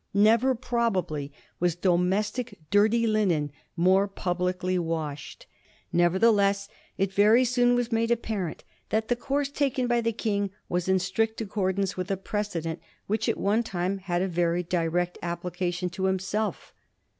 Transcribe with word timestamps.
Never 0.15 0.55
probably 0.55 1.31
was 1.59 1.75
domestic 1.75 2.57
dirty 2.71 3.05
linen 3.05 3.51
more 3.77 4.07
publicly 4.07 4.79
washed. 4.79 5.45
Nevertheless, 5.93 6.67
it 6.97 7.13
very 7.13 7.45
soon 7.45 7.75
was 7.75 7.91
made 7.91 8.09
apparent 8.09 8.63
that 8.89 9.09
the 9.09 9.15
course 9.15 9.49
taken 9.49 9.85
by 9.85 10.01
the 10.01 10.11
King 10.11 10.49
was 10.67 10.89
in 10.89 10.97
strict 10.97 11.39
accordance 11.39 11.97
with 11.97 12.09
a 12.09 12.17
precedent 12.17 12.79
which 13.05 13.29
at 13.29 13.37
one 13.37 13.61
time 13.61 13.99
had 13.99 14.23
a 14.23 14.27
very 14.27 14.63
direct 14.63 15.19
application 15.21 15.87
to 15.91 16.05
himself. 16.05 16.73